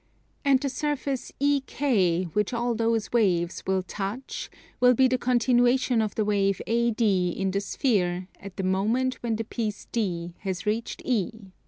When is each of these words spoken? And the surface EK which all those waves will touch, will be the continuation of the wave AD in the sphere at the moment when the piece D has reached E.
And 0.43 0.59
the 0.59 0.67
surface 0.67 1.31
EK 1.39 2.23
which 2.33 2.55
all 2.55 2.73
those 2.73 3.11
waves 3.13 3.61
will 3.67 3.83
touch, 3.83 4.49
will 4.79 4.95
be 4.95 5.07
the 5.07 5.19
continuation 5.19 6.01
of 6.01 6.15
the 6.15 6.25
wave 6.25 6.59
AD 6.65 6.99
in 7.03 7.51
the 7.51 7.61
sphere 7.61 8.27
at 8.39 8.57
the 8.57 8.63
moment 8.63 9.21
when 9.21 9.35
the 9.35 9.43
piece 9.43 9.85
D 9.91 10.33
has 10.39 10.65
reached 10.65 11.03
E. 11.05 11.51